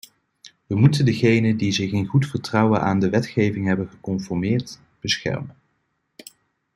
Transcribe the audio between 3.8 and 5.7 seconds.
geconformeerd, beschermen.